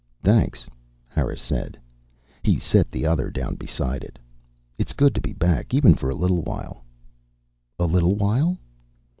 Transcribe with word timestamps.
"Thanks," 0.23 0.65
Harris 1.07 1.39
said. 1.39 1.77
He 2.41 2.57
set 2.57 2.89
the 2.91 3.05
other 3.05 3.29
down 3.29 3.53
beside 3.53 4.03
it. 4.03 4.17
"It's 4.79 4.93
good 4.93 5.13
to 5.13 5.21
be 5.21 5.31
back, 5.31 5.75
even 5.75 5.93
for 5.93 6.09
a 6.09 6.15
little 6.15 6.41
while." 6.41 6.83
"A 7.77 7.85
little 7.85 8.15
while?" 8.15 8.57